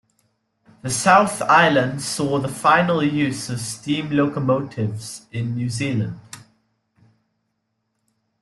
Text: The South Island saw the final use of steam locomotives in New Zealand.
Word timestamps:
The 0.81 0.89
South 0.89 1.43
Island 1.43 2.01
saw 2.01 2.39
the 2.39 2.47
final 2.47 3.03
use 3.03 3.51
of 3.51 3.59
steam 3.59 4.09
locomotives 4.09 5.27
in 5.31 5.53
New 5.53 5.69
Zealand. 5.69 6.19